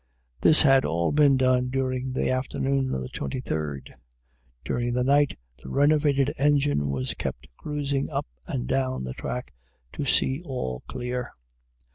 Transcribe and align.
This 0.41 0.63
had 0.63 0.83
all 0.83 1.11
been 1.11 1.37
done 1.37 1.69
during 1.69 2.13
the 2.13 2.31
afternoon 2.31 2.91
of 2.91 3.01
the 3.01 3.09
23d. 3.09 3.91
During 4.65 4.93
the 4.93 5.03
night, 5.03 5.37
the 5.61 5.69
renovated 5.69 6.33
engine 6.39 6.89
was 6.89 7.13
kept 7.13 7.47
cruising 7.55 8.09
up 8.09 8.25
and 8.47 8.65
down 8.65 9.03
the 9.03 9.13
track 9.13 9.53
to 9.93 10.03
see 10.05 10.41
all 10.43 10.81
clear. 10.87 11.27